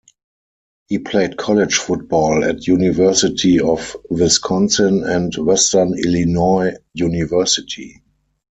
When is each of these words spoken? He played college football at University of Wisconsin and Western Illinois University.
He 0.87 0.97
played 0.97 1.37
college 1.37 1.75
football 1.75 2.43
at 2.43 2.65
University 2.65 3.59
of 3.59 3.95
Wisconsin 4.09 5.03
and 5.03 5.31
Western 5.37 5.93
Illinois 5.95 6.73
University. 6.95 8.01